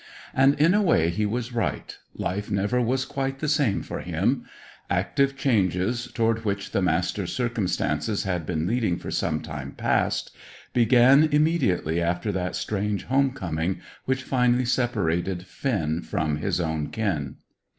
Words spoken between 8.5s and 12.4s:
leading for some time past, began immediately after